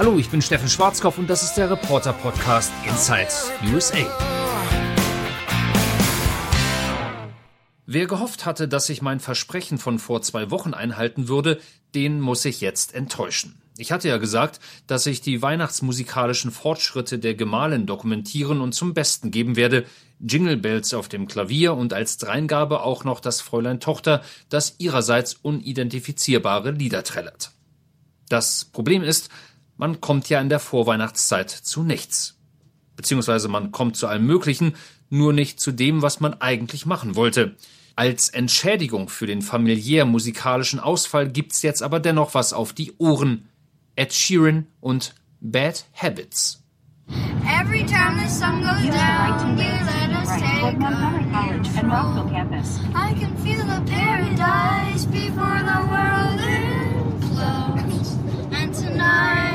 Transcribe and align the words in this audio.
Hallo, 0.00 0.16
ich 0.18 0.30
bin 0.30 0.40
Steffen 0.40 0.70
Schwarzkopf 0.70 1.18
und 1.18 1.28
das 1.28 1.42
ist 1.42 1.56
der 1.56 1.70
Reporter 1.70 2.14
Podcast 2.14 2.72
Inside 2.88 3.28
USA. 3.70 3.98
Wer 7.84 8.06
gehofft 8.06 8.46
hatte, 8.46 8.66
dass 8.66 8.88
ich 8.88 9.02
mein 9.02 9.20
Versprechen 9.20 9.76
von 9.76 9.98
vor 9.98 10.22
zwei 10.22 10.50
Wochen 10.50 10.72
einhalten 10.72 11.28
würde, 11.28 11.60
den 11.94 12.18
muss 12.18 12.46
ich 12.46 12.62
jetzt 12.62 12.94
enttäuschen. 12.94 13.60
Ich 13.76 13.92
hatte 13.92 14.08
ja 14.08 14.16
gesagt, 14.16 14.60
dass 14.86 15.04
ich 15.04 15.20
die 15.20 15.42
weihnachtsmusikalischen 15.42 16.50
Fortschritte 16.50 17.18
der 17.18 17.34
Gemahlin 17.34 17.84
dokumentieren 17.84 18.62
und 18.62 18.72
zum 18.72 18.94
Besten 18.94 19.30
geben 19.30 19.54
werde. 19.54 19.84
Jingle 20.18 20.56
Bells 20.56 20.94
auf 20.94 21.10
dem 21.10 21.28
Klavier 21.28 21.74
und 21.74 21.92
als 21.92 22.16
Dreingabe 22.16 22.84
auch 22.84 23.04
noch 23.04 23.20
das 23.20 23.42
Fräulein 23.42 23.80
Tochter, 23.80 24.22
das 24.48 24.76
ihrerseits 24.78 25.34
unidentifizierbare 25.34 26.70
Lieder 26.70 27.04
trällert. 27.04 27.50
Das 28.30 28.64
Problem 28.64 29.02
ist, 29.02 29.28
man 29.80 30.02
kommt 30.02 30.28
ja 30.28 30.40
in 30.42 30.50
der 30.50 30.60
Vorweihnachtszeit 30.60 31.50
zu 31.50 31.82
nichts. 31.82 32.36
Beziehungsweise 32.96 33.48
man 33.48 33.72
kommt 33.72 33.96
zu 33.96 34.06
allem 34.06 34.26
Möglichen, 34.26 34.74
nur 35.08 35.32
nicht 35.32 35.58
zu 35.58 35.72
dem, 35.72 36.02
was 36.02 36.20
man 36.20 36.34
eigentlich 36.34 36.84
machen 36.84 37.16
wollte. 37.16 37.56
Als 37.96 38.28
Entschädigung 38.28 39.08
für 39.08 39.26
den 39.26 39.40
familiär 39.40 40.04
musikalischen 40.04 40.80
Ausfall 40.80 41.30
gibt's 41.30 41.62
jetzt 41.62 41.82
aber 41.82 41.98
dennoch 41.98 42.34
was 42.34 42.52
auf 42.52 42.74
die 42.74 42.92
Ohren. 42.98 43.48
Ed 43.96 44.12
Sheeran 44.12 44.66
und 44.80 45.14
Bad 45.40 45.86
Habits. 45.94 46.62
Every 47.46 47.84
time 47.84 48.20
the 48.22 48.28
sun 48.28 48.60
goes 48.60 48.94
down, 48.94 49.56
you 49.56 49.64
let 49.64 50.10
us 50.14 50.28
take 50.28 50.76
a 50.76 51.10
I 52.94 53.14
can 53.18 53.34
feel 53.38 53.64
the 53.64 53.82
paradise 53.90 55.06
before 55.06 55.58
the 55.58 55.80
world 55.90 56.40
implodes. 56.40 58.18
And 58.52 58.74
tonight 58.74 59.49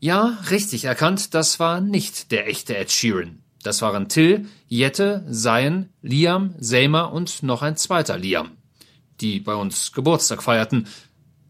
Ja, 0.00 0.38
richtig 0.50 0.84
erkannt, 0.84 1.34
das 1.34 1.58
war 1.58 1.80
nicht 1.80 2.30
der 2.30 2.46
echte 2.46 2.76
Ed 2.76 2.92
Sheeran. 2.92 3.42
Das 3.62 3.82
waren 3.82 4.08
Till, 4.08 4.46
Jette, 4.68 5.26
Zayn, 5.30 5.88
Liam, 6.02 6.54
Seymour 6.58 7.12
und 7.12 7.42
noch 7.42 7.62
ein 7.62 7.76
zweiter 7.76 8.18
Liam, 8.18 8.52
die 9.20 9.40
bei 9.40 9.54
uns 9.54 9.92
Geburtstag 9.92 10.42
feierten. 10.42 10.86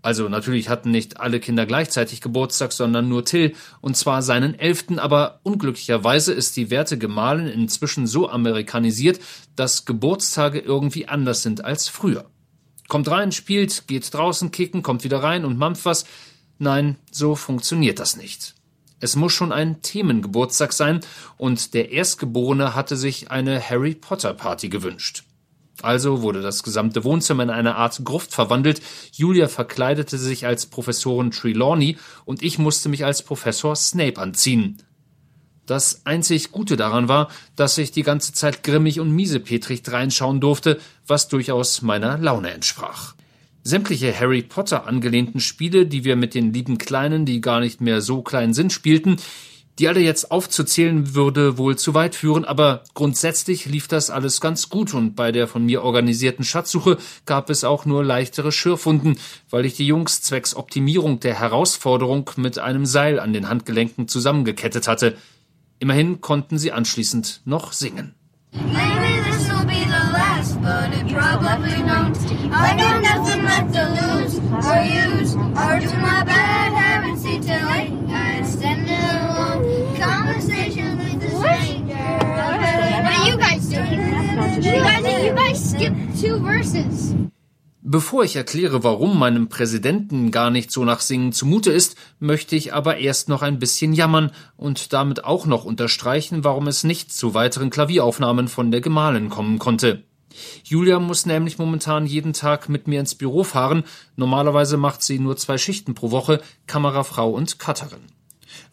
Also 0.05 0.29
natürlich 0.29 0.69
hatten 0.69 0.91
nicht 0.91 1.19
alle 1.19 1.41
Kinder 1.41 1.65
gleichzeitig 1.65 2.21
Geburtstag, 2.21 2.75
sondern 2.75 3.09
nur 3.09 3.25
Till, 3.25 3.55
und 3.81 3.97
zwar 3.97 4.21
seinen 4.21 4.53
elften, 4.53 4.99
aber 4.99 5.41
unglücklicherweise 5.45 6.35
ist 6.35 6.59
die 6.59 6.69
werte 6.69 6.99
Gemahlin 6.99 7.47
inzwischen 7.47 8.07
so 8.07 8.29
amerikanisiert, 8.29 9.19
dass 9.57 9.87
Geburtstage 9.87 10.59
irgendwie 10.59 11.09
anders 11.09 11.41
sind 11.41 11.65
als 11.65 11.89
früher. 11.89 12.27
Kommt 12.87 13.11
rein, 13.11 13.33
spielt, 13.33 13.89
geht 13.89 14.13
draußen 14.13 14.51
kicken, 14.51 14.83
kommt 14.83 15.05
wieder 15.05 15.23
rein 15.23 15.47
und 15.47 15.57
mampft 15.57 15.87
was, 15.87 16.05
Nein, 16.59 16.97
so 17.11 17.35
funktioniert 17.35 17.99
das 17.99 18.15
nicht. 18.19 18.55
Es 19.01 19.17
muss 19.17 19.33
schon 19.33 19.53
ein 19.53 19.81
Themengeburtstag 19.81 20.75
sein, 20.75 21.01
und 21.39 21.73
der 21.73 21.93
Erstgeborene 21.93 22.75
hatte 22.75 22.99
sich 22.99 23.31
eine 23.31 23.59
Harry 23.59 23.95
Potter 23.95 24.35
Party 24.35 24.69
gewünscht. 24.69 25.25
Also 25.83 26.23
wurde 26.23 26.41
das 26.41 26.63
gesamte 26.63 27.05
Wohnzimmer 27.05 27.43
in 27.43 27.51
eine 27.51 27.75
Art 27.77 28.01
Gruft 28.05 28.33
verwandelt, 28.33 28.81
Julia 29.13 29.49
verkleidete 29.49 30.19
sich 30.19 30.47
als 30.47 30.67
Professorin 30.67 31.31
Trelawney 31.31 31.97
und 32.25 32.43
ich 32.43 32.59
musste 32.59 32.89
mich 32.89 33.05
als 33.05 33.23
Professor 33.23 33.75
Snape 33.75 34.21
anziehen. 34.21 34.79
Das 35.67 36.05
einzig 36.05 36.53
Gute 36.53 36.77
daran 36.77 37.09
war, 37.09 37.29
dass 37.57 37.79
ich 37.79 37.91
die 37.91 38.03
ganze 38.03 38.33
Zeit 38.35 38.63
grimmig 38.63 39.01
und 39.01 39.11
miesepetrig 39.11 39.83
reinschauen 39.91 40.41
durfte, 40.41 40.79
was 41.07 41.29
durchaus 41.29 41.81
meiner 41.81 42.19
Laune 42.19 42.51
entsprach. 42.51 43.15
Sämtliche 43.63 44.19
Harry 44.19 44.43
Potter 44.43 44.87
angelehnten 44.87 45.41
Spiele, 45.41 45.87
die 45.87 46.05
wir 46.05 46.17
mit 46.17 46.35
den 46.35 46.53
lieben 46.53 46.77
Kleinen, 46.77 47.25
die 47.25 47.41
gar 47.41 47.61
nicht 47.61 47.81
mehr 47.81 48.03
so 48.03 48.21
klein 48.21 48.53
sind, 48.53 48.75
spielten, 48.75 49.17
die 49.79 49.89
alle 49.89 50.01
jetzt 50.01 50.31
aufzuzählen 50.31 51.15
würde 51.15 51.59
wohl 51.59 51.77
zu 51.77 51.95
weit 51.95 52.15
führen, 52.15 52.45
aber 52.45 52.85
grundsätzlich 52.95 53.67
lief 53.67 53.89
das 53.89 54.11
alles 54.11 54.41
ganz 54.41 54.69
gut 54.69 54.95
und 54.95 55.15
bei 55.15 55.33
der 55.33 55.49
von 55.49 55.65
mir 55.65 55.83
organisierten 55.83 56.45
Schatzsuche 56.45 56.99
gab 57.27 57.51
es 57.51 57.65
auch 57.65 57.85
nur 57.85 58.05
leichtere 58.05 58.53
Schürfwunden, 58.53 59.19
weil 59.51 59.67
ich 59.67 59.75
die 59.75 59.87
Jungs 59.87 60.23
zwecks 60.23 60.55
Optimierung 60.55 61.21
der 61.21 61.39
Herausforderung 61.39 62.31
mit 62.37 62.59
einem 62.59 62.87
Seil 62.87 63.19
an 63.19 63.33
den 63.33 63.49
Handgelenken 63.49 64.07
zusammengekettet 64.09 64.87
hatte. 64.87 65.17
Immerhin 65.81 66.21
konnten 66.21 66.59
sie 66.59 66.73
anschließend 66.73 67.43
noch 67.45 67.73
singen. 67.73 68.15
Bevor 87.83 88.25
ich 88.25 88.35
erkläre, 88.35 88.83
warum 88.83 89.19
meinem 89.19 89.51
Präsidenten 89.51 90.31
gar 90.31 90.51
nicht 90.51 90.73
so 90.73 90.87
nach 90.87 91.01
Singen 91.01 91.33
zumute 91.33 91.71
ist, 91.71 91.97
möchte 92.19 92.57
ich 92.57 92.73
aber 92.73 92.97
erst 92.97 93.29
noch 93.29 93.43
ein 93.43 93.59
bisschen 93.59 93.93
jammern 93.93 94.31
und 94.57 94.95
damit 94.95 95.25
auch 95.25 95.45
noch 95.45 95.67
unterstreichen, 95.67 96.43
warum 96.43 96.67
es 96.67 96.83
nicht 96.83 97.13
zu 97.13 97.35
weiteren 97.35 97.69
Klavieraufnahmen 97.69 98.49
von 98.49 98.71
der 98.71 98.81
Gemahlin 98.81 99.29
kommen 99.29 99.59
konnte. 99.59 100.05
Julia 100.65 100.99
muss 100.99 101.27
nämlich 101.27 101.59
momentan 101.59 102.07
jeden 102.07 102.33
Tag 102.33 102.71
mit 102.71 102.89
mir 102.89 103.01
ins 103.01 103.15
Büro 103.15 103.45
fahren. 103.45 103.85
Normalerweise 104.17 104.79
macht 104.79 105.03
sie 105.03 105.19
nur 105.19 105.37
zwei 105.37 105.59
Schichten 105.59 105.95
pro 105.95 106.11
Woche, 106.11 106.41
Kamerafrau 106.67 107.29
und 107.29 107.59
Cutterin. 107.59 108.01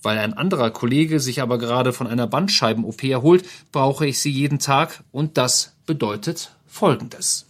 Weil 0.01 0.19
ein 0.19 0.33
anderer 0.33 0.71
Kollege 0.71 1.19
sich 1.19 1.41
aber 1.41 1.57
gerade 1.57 1.91
von 1.91 2.07
einer 2.07 2.27
Bandscheiben-OP 2.27 3.03
erholt, 3.03 3.43
brauche 3.73 4.07
ich 4.07 4.21
sie 4.21 4.31
jeden 4.31 4.59
Tag 4.59 5.03
und 5.11 5.37
das 5.37 5.75
bedeutet 5.85 6.51
Folgendes. 6.71 7.45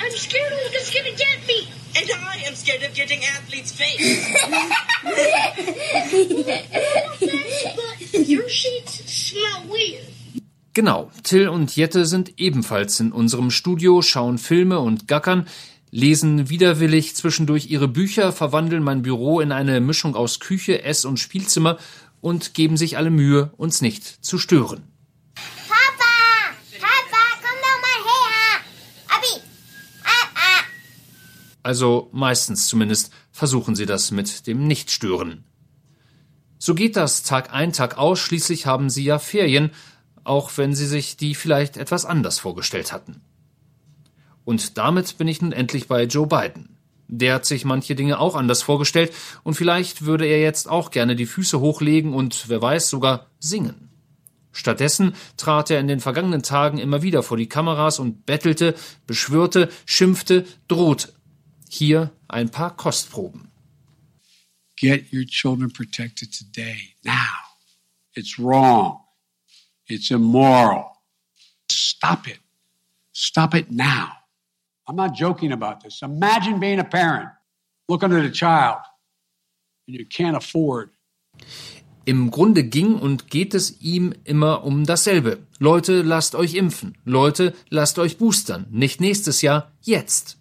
I'm 0.00 0.16
scared 0.16 0.52
of 0.52 0.58
what's 0.72 0.90
gonna 0.90 1.14
get 1.16 1.46
me. 1.46 1.68
And 1.94 2.08
I 2.10 2.48
am 2.48 2.54
scared 2.54 2.82
of 2.82 2.94
getting 2.94 3.20
athlete's 3.24 3.72
face. 3.72 4.00
Your 8.28 8.48
sheets 8.48 9.02
smell 9.06 9.64
weird. 9.68 10.08
Genau, 10.74 11.10
Till 11.24 11.48
und 11.48 11.74
Jette 11.76 12.06
sind 12.06 12.34
ebenfalls 12.38 13.00
in 13.00 13.12
unserem 13.12 13.50
Studio, 13.50 14.00
schauen 14.00 14.38
Filme 14.38 14.78
und 14.78 15.08
gackern, 15.08 15.46
lesen 15.90 16.48
widerwillig 16.50 17.16
zwischendurch 17.16 17.66
ihre 17.70 17.88
Bücher, 17.88 18.32
verwandeln 18.32 18.82
mein 18.82 19.02
Büro 19.02 19.40
in 19.40 19.52
eine 19.52 19.80
Mischung 19.80 20.14
aus 20.14 20.40
Küche, 20.40 20.84
Ess- 20.84 21.04
und 21.04 21.18
Spielzimmer 21.18 21.78
und 22.20 22.54
geben 22.54 22.76
sich 22.76 22.96
alle 22.96 23.10
Mühe, 23.10 23.50
uns 23.56 23.80
nicht 23.80 24.24
zu 24.24 24.38
stören. 24.38 24.84
Also 31.68 32.08
meistens 32.12 32.66
zumindest 32.66 33.12
versuchen 33.30 33.76
sie 33.76 33.84
das 33.84 34.10
mit 34.10 34.46
dem 34.46 34.66
Nichtstören. 34.66 35.44
So 36.56 36.74
geht 36.74 36.96
das 36.96 37.24
Tag 37.24 37.52
ein, 37.52 37.74
Tag 37.74 37.98
aus, 37.98 38.20
schließlich 38.20 38.64
haben 38.64 38.88
sie 38.88 39.04
ja 39.04 39.18
Ferien, 39.18 39.72
auch 40.24 40.52
wenn 40.56 40.74
sie 40.74 40.86
sich 40.86 41.18
die 41.18 41.34
vielleicht 41.34 41.76
etwas 41.76 42.06
anders 42.06 42.38
vorgestellt 42.38 42.90
hatten. 42.90 43.20
Und 44.46 44.78
damit 44.78 45.18
bin 45.18 45.28
ich 45.28 45.42
nun 45.42 45.52
endlich 45.52 45.88
bei 45.88 46.04
Joe 46.04 46.26
Biden. 46.26 46.78
Der 47.06 47.34
hat 47.34 47.44
sich 47.44 47.66
manche 47.66 47.94
Dinge 47.94 48.18
auch 48.18 48.34
anders 48.34 48.62
vorgestellt 48.62 49.12
und 49.42 49.52
vielleicht 49.52 50.06
würde 50.06 50.24
er 50.24 50.40
jetzt 50.40 50.70
auch 50.70 50.90
gerne 50.90 51.16
die 51.16 51.26
Füße 51.26 51.60
hochlegen 51.60 52.14
und 52.14 52.48
wer 52.48 52.62
weiß 52.62 52.88
sogar 52.88 53.26
singen. 53.40 53.90
Stattdessen 54.52 55.14
trat 55.36 55.70
er 55.70 55.80
in 55.80 55.86
den 55.86 56.00
vergangenen 56.00 56.42
Tagen 56.42 56.78
immer 56.78 57.02
wieder 57.02 57.22
vor 57.22 57.36
die 57.36 57.50
Kameras 57.50 57.98
und 57.98 58.24
bettelte, 58.24 58.74
beschwörte, 59.06 59.68
schimpfte, 59.84 60.46
drohte. 60.66 61.12
Hier 61.68 62.12
ein 62.28 62.50
paar 62.50 62.76
Kostproben. 62.76 63.50
Get 64.76 65.12
your 65.12 65.24
children 65.24 65.70
protected 65.70 66.32
today, 66.32 66.94
now. 67.04 67.34
It's 68.14 68.38
wrong. 68.38 69.00
It's 69.86 70.10
immoral. 70.10 70.92
Stop 71.70 72.28
it. 72.28 72.38
Stop 73.12 73.54
it 73.54 73.70
now. 73.70 74.12
I'm 74.86 74.96
not 74.96 75.14
joking 75.14 75.52
about 75.52 75.82
this. 75.82 76.00
Imagine 76.02 76.60
being 76.60 76.78
a 76.78 76.84
parent, 76.84 77.28
looking 77.88 78.12
at 78.12 78.24
a 78.24 78.30
child, 78.30 78.80
and 79.86 79.96
you 79.96 80.06
can't 80.06 80.36
afford. 80.36 80.90
Im 82.04 82.30
Grunde 82.30 82.64
ging 82.64 82.94
und 82.94 83.28
geht 83.28 83.52
es 83.52 83.82
ihm 83.82 84.14
immer 84.24 84.64
um 84.64 84.86
dasselbe. 84.86 85.46
Leute, 85.58 86.00
lasst 86.00 86.34
euch 86.34 86.54
impfen. 86.54 86.96
Leute, 87.04 87.54
lasst 87.68 87.98
euch 87.98 88.16
boostern. 88.16 88.66
Nicht 88.70 89.00
nächstes 89.00 89.42
Jahr, 89.42 89.72
jetzt. 89.82 90.37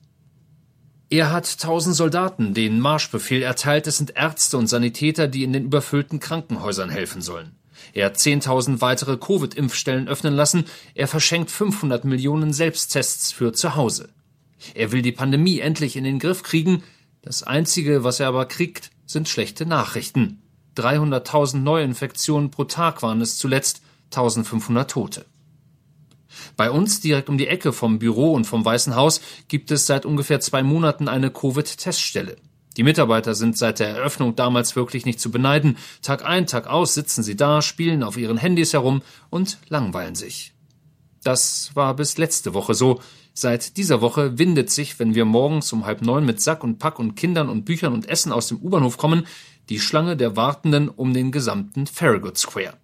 Er 1.09 1.31
hat 1.31 1.59
tausend 1.59 1.95
Soldaten 1.95 2.54
den 2.54 2.81
Marschbefehl 2.81 3.42
erteilt. 3.42 3.88
Es 3.88 3.98
sind 3.98 4.18
Ärzte 4.18 4.57
und 4.57 4.68
Sanitäter, 4.68 5.30
die 5.30 5.44
in 5.44 5.54
den 5.54 5.65
überfüllten 5.65 6.19
Krankenhäusern 6.19 6.89
helfen 6.89 7.21
sollen. 7.21 7.56
Er 7.94 8.07
hat 8.07 8.18
10.000 8.18 8.81
weitere 8.81 9.18
Covid-Impfstellen 9.18 10.09
öffnen 10.09 10.33
lassen. 10.33 10.65
Er 10.95 11.07
verschenkt 11.07 11.50
500 11.50 12.04
Millionen 12.04 12.51
Selbsttests 12.51 13.31
für 13.31 13.54
zu 13.54 13.75
Hause. 13.75 14.09
Er 14.74 14.92
will 14.92 15.01
die 15.01 15.13
Pandemie 15.13 15.59
endlich 15.59 15.95
in 15.95 16.04
den 16.04 16.19
Griff 16.19 16.44
kriegen. 16.44 16.83
Das 17.21 17.44
Einzige, 17.44 18.04
was 18.04 18.19
er 18.19 18.27
aber 18.27 18.45
kriegt, 18.45 18.92
sind 19.06 19.30
schlechte 19.30 19.65
Nachrichten. 19.65 20.42
300.000 20.75 21.57
Neuinfektionen 21.57 22.51
pro 22.51 22.65
Tag 22.65 23.01
waren 23.01 23.21
es 23.21 23.38
zuletzt, 23.38 23.81
1500 24.12 24.92
Tote. 24.92 25.25
Bei 26.56 26.72
uns 26.72 27.02
direkt 27.02 27.30
um 27.30 27.38
die 27.38 27.48
Ecke 27.48 27.74
vom 27.74 28.00
Büro 28.00 28.34
und 28.34 28.46
vom 28.46 28.64
Weißen 28.64 28.96
Haus 28.96 29.22
gibt 29.48 29.72
es 29.72 29.86
seit 29.86 30.06
ungefähr 30.06 30.40
zwei 30.40 30.64
Monaten 30.64 31.08
eine 31.08 31.32
Covid-Teststelle. 31.32 32.38
Die 32.78 32.84
Mitarbeiter 32.84 33.34
sind 33.34 33.58
seit 33.58 33.80
der 33.80 33.90
Eröffnung 33.90 34.36
damals 34.36 34.76
wirklich 34.76 35.06
nicht 35.06 35.20
zu 35.20 35.32
beneiden. 35.32 35.78
Tag 36.04 36.24
ein, 36.24 36.46
Tag 36.46 36.68
aus 36.68 36.94
sitzen 36.94 37.24
sie 37.24 37.36
da, 37.36 37.64
spielen 37.64 38.04
auf 38.04 38.18
ihren 38.18 38.38
Handys 38.38 38.74
herum 38.74 39.02
und 39.32 39.58
langweilen 39.68 40.14
sich. 40.14 40.54
Das 41.24 41.72
war 41.74 41.96
bis 41.96 42.18
letzte 42.18 42.54
Woche 42.54 42.76
so. 42.76 43.02
Seit 43.34 43.78
dieser 43.78 44.02
Woche 44.02 44.38
windet 44.38 44.70
sich, 44.70 45.00
wenn 45.00 45.16
wir 45.16 45.26
morgens 45.26 45.74
um 45.74 45.86
halb 45.86 46.02
neun 46.02 46.26
mit 46.26 46.40
Sack 46.40 46.64
und 46.64 46.78
Pack 46.78 47.00
und 47.00 47.16
Kindern 47.16 47.50
und 47.50 47.66
Büchern 47.66 47.94
und 47.94 48.08
Essen 48.08 48.32
aus 48.32 48.48
dem 48.48 48.60
U-Bahnhof 48.60 48.98
kommen, 48.98 49.26
die 49.70 49.80
Schlange 49.80 50.16
der 50.16 50.36
Wartenden 50.36 50.88
um 50.88 51.14
den 51.14 51.32
gesamten 51.32 51.88
Farragut 51.88 52.38
Square. 52.38 52.78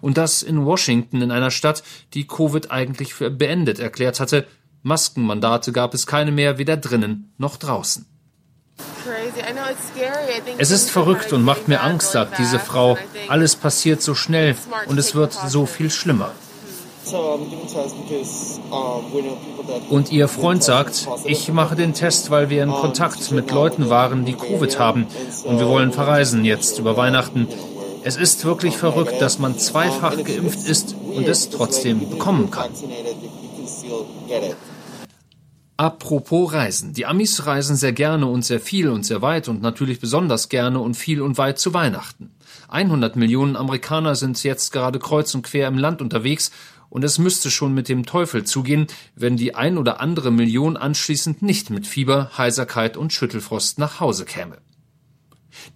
Und 0.00 0.16
das 0.18 0.42
in 0.42 0.64
Washington, 0.64 1.22
in 1.22 1.30
einer 1.30 1.50
Stadt, 1.50 1.82
die 2.14 2.26
Covid 2.26 2.70
eigentlich 2.70 3.14
für 3.14 3.30
beendet 3.30 3.78
erklärt 3.78 4.20
hatte. 4.20 4.46
Maskenmandate 4.82 5.72
gab 5.72 5.94
es 5.94 6.06
keine 6.06 6.32
mehr, 6.32 6.58
weder 6.58 6.76
drinnen 6.76 7.32
noch 7.38 7.56
draußen. 7.56 8.06
Es 10.58 10.70
ist 10.70 10.90
verrückt 10.90 11.32
und 11.32 11.42
macht 11.42 11.68
mir 11.68 11.82
Angst, 11.82 12.12
sagt 12.12 12.38
diese 12.38 12.58
Frau. 12.58 12.98
Alles 13.28 13.56
passiert 13.56 14.02
so 14.02 14.14
schnell 14.14 14.56
und 14.86 14.98
es 14.98 15.14
wird 15.14 15.32
so 15.32 15.66
viel 15.66 15.90
schlimmer. 15.90 16.32
Und 19.90 20.12
ihr 20.12 20.28
Freund 20.28 20.62
sagt, 20.62 21.08
ich 21.24 21.52
mache 21.52 21.74
den 21.74 21.94
Test, 21.94 22.30
weil 22.30 22.48
wir 22.48 22.62
in 22.62 22.70
Kontakt 22.70 23.32
mit 23.32 23.50
Leuten 23.50 23.90
waren, 23.90 24.24
die 24.24 24.34
Covid 24.34 24.78
haben 24.78 25.06
und 25.44 25.58
wir 25.58 25.68
wollen 25.68 25.92
verreisen 25.92 26.44
jetzt 26.44 26.78
über 26.78 26.96
Weihnachten. 26.96 27.48
Es 28.04 28.16
ist 28.16 28.44
wirklich 28.44 28.76
verrückt, 28.76 29.20
dass 29.20 29.38
man 29.38 29.58
zweifach 29.58 30.16
geimpft 30.24 30.68
ist 30.68 30.94
und 31.14 31.28
es 31.28 31.50
trotzdem 31.50 32.10
bekommen 32.10 32.50
kann. 32.50 32.70
Apropos 35.76 36.52
Reisen. 36.52 36.92
Die 36.94 37.06
Amis 37.06 37.46
reisen 37.46 37.76
sehr 37.76 37.92
gerne 37.92 38.26
und 38.26 38.44
sehr 38.44 38.60
viel 38.60 38.88
und 38.88 39.04
sehr 39.04 39.22
weit 39.22 39.48
und 39.48 39.62
natürlich 39.62 40.00
besonders 40.00 40.48
gerne 40.48 40.80
und 40.80 40.94
viel 40.94 41.22
und 41.22 41.38
weit 41.38 41.58
zu 41.58 41.74
Weihnachten. 41.74 42.30
100 42.68 43.16
Millionen 43.16 43.56
Amerikaner 43.56 44.14
sind 44.14 44.42
jetzt 44.42 44.72
gerade 44.72 44.98
kreuz 44.98 45.34
und 45.34 45.42
quer 45.42 45.68
im 45.68 45.78
Land 45.78 46.00
unterwegs 46.00 46.50
und 46.88 47.04
es 47.04 47.18
müsste 47.18 47.50
schon 47.50 47.72
mit 47.72 47.88
dem 47.88 48.04
Teufel 48.04 48.44
zugehen, 48.44 48.86
wenn 49.16 49.36
die 49.36 49.54
ein 49.54 49.78
oder 49.78 50.00
andere 50.00 50.30
Million 50.30 50.76
anschließend 50.76 51.40
nicht 51.42 51.70
mit 51.70 51.86
Fieber, 51.86 52.30
Heiserkeit 52.36 52.96
und 52.96 53.12
Schüttelfrost 53.12 53.78
nach 53.78 53.98
Hause 53.98 54.24
käme. 54.24 54.58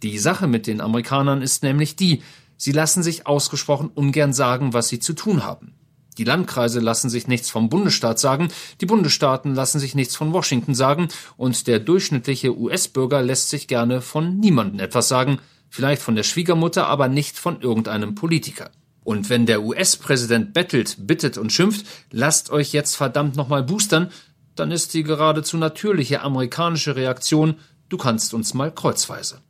Die 0.03 0.19
Sache 0.19 0.47
mit 0.47 0.67
den 0.67 0.81
Amerikanern 0.81 1.43
ist 1.43 1.63
nämlich 1.63 1.97
die, 1.97 2.23
sie 2.57 2.73
lassen 2.73 3.03
sich 3.03 3.27
ausgesprochen 3.27 3.91
ungern 3.95 4.33
sagen, 4.33 4.73
was 4.73 4.89
sie 4.89 4.99
zu 4.99 5.13
tun 5.13 5.45
haben. 5.45 5.75
Die 6.19 6.25
Landkreise 6.25 6.81
lassen 6.81 7.11
sich 7.11 7.29
nichts 7.29 7.51
vom 7.51 7.69
Bundesstaat 7.69 8.19
sagen, 8.19 8.49
die 8.81 8.87
Bundesstaaten 8.87 9.55
lassen 9.55 9.81
sich 9.81 9.95
nichts 9.95 10.17
von 10.17 10.33
Washington 10.33 10.75
sagen, 10.75 11.09
und 11.37 11.67
der 11.67 11.79
durchschnittliche 11.79 12.57
US-Bürger 12.57 13.23
lässt 13.23 13.51
sich 13.51 13.69
gerne 13.69 14.01
von 14.01 14.39
niemandem 14.39 14.81
etwas 14.81 15.09
sagen, 15.09 15.39
vielleicht 15.69 16.01
von 16.01 16.17
der 16.17 16.23
Schwiegermutter, 16.23 16.87
aber 16.87 17.09
nicht 17.09 17.39
von 17.39 17.61
irgendeinem 17.61 18.15
Politiker. 18.15 18.71
Und 19.05 19.31
wenn 19.31 19.47
der 19.47 19.63
US-Präsident 19.63 20.53
bettelt, 20.53 20.97
bittet 20.99 21.39
und 21.39 21.53
schimpft, 21.53 21.87
lasst 22.11 22.51
euch 22.51 22.73
jetzt 22.73 22.97
verdammt 22.97 23.37
nochmal 23.37 23.63
boostern, 23.63 24.11
dann 24.57 24.71
ist 24.71 24.95
die 24.95 25.03
geradezu 25.03 25.59
natürliche 25.59 26.23
amerikanische 26.23 26.97
Reaktion, 26.97 27.57
du 27.89 27.99
kannst 27.99 28.35
uns 28.35 28.55
mal 28.55 28.75
kreuzweise. 28.75 29.43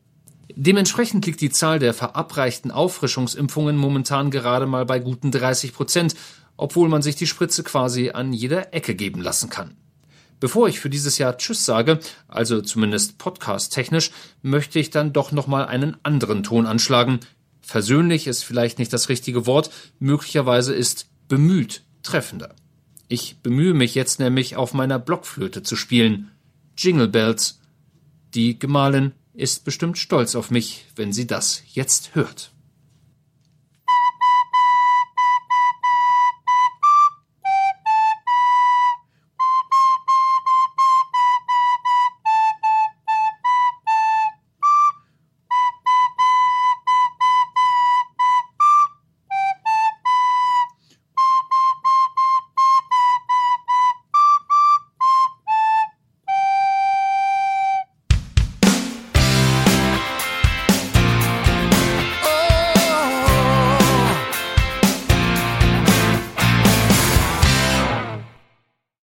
Dementsprechend 0.57 1.27
liegt 1.27 1.41
die 1.41 1.51
Zahl 1.51 1.79
der 1.79 1.95
verabreichten 1.95 2.71
Auffrischungsimpfungen 2.71 3.77
momentan 3.77 4.31
gerade 4.31 4.67
mal 4.67 4.87
bei 4.87 4.99
guten 4.99 5.31
30 5.31 5.73
Prozent 5.73 6.17
obwohl 6.57 6.89
man 6.89 7.03
sich 7.03 7.17
die 7.17 7.27
Spritze 7.27 7.63
quasi 7.63 8.11
an 8.11 8.33
jeder 8.33 8.73
Ecke 8.75 8.95
geben 8.95 9.21
lassen 9.21 9.51
kann. 9.51 9.77
Bevor 10.39 10.69
ich 10.69 10.81
für 10.81 10.91
dieses 10.91 11.19
Jahr 11.19 11.39
Tschüss 11.39 11.65
sage, 11.65 11.99
also 12.29 12.61
zumindest 12.61 13.19
podcast-technisch, 13.19 14.11
möchte 14.43 14.79
ich 14.79 14.91
dann 14.91 15.13
doch 15.13 15.33
nochmal 15.33 15.67
einen 15.67 15.97
anderen 16.03 16.43
Ton 16.43 16.67
anschlagen. 16.67 17.21
Versöhnlich 17.63 18.27
ist 18.27 18.43
vielleicht 18.43 18.79
nicht 18.79 18.93
das 18.93 19.09
richtige 19.09 19.47
Wort, 19.47 19.71
möglicherweise 19.99 20.75
ist 20.75 21.09
bemüht 21.29 21.83
treffender. 22.03 22.55
Ich 23.09 23.39
bemühe 23.43 23.73
mich 23.73 23.95
jetzt 23.95 24.21
nämlich 24.21 24.57
auf 24.57 24.75
meiner 24.75 24.99
Blockflöte 24.99 25.63
zu 25.63 25.75
spielen. 25.75 26.31
Jingle 26.77 27.09
Bells. 27.09 27.61
Die 28.35 28.59
Gemahlin 28.59 29.13
ist 29.37 29.65
bestimmt 29.65 29.99
stolz 29.99 30.35
auf 30.35 30.51
mich, 30.51 30.87
wenn 30.97 31.13
sie 31.13 31.27
das 31.27 31.63
jetzt 31.73 32.15
hört. 32.15 32.51